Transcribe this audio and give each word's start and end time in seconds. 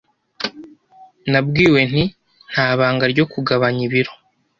nabwiwe 1.31 1.79
nti: 1.91 2.03
"nta 2.51 2.67
banga 2.79 3.05
ryo 3.13 3.25
kugabanya 3.31 3.81
ibiro." 3.87 4.11